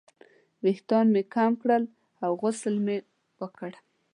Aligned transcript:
ویښتان 0.63 1.05
مې 1.13 1.21
کم 1.33 1.51
کړل 1.61 1.83
او 2.23 2.31
غسل 2.41 2.75
مې 2.85 2.97
وکړ. 3.41 3.71